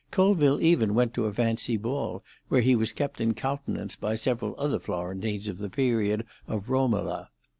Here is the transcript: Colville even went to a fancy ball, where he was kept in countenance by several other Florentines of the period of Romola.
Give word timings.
Colville 0.09 0.59
even 0.63 0.95
went 0.95 1.13
to 1.13 1.27
a 1.27 1.31
fancy 1.31 1.77
ball, 1.77 2.23
where 2.47 2.61
he 2.61 2.75
was 2.75 2.91
kept 2.91 3.21
in 3.21 3.35
countenance 3.35 3.95
by 3.95 4.15
several 4.15 4.55
other 4.57 4.79
Florentines 4.79 5.47
of 5.47 5.59
the 5.59 5.69
period 5.69 6.25
of 6.47 6.71
Romola. 6.71 7.29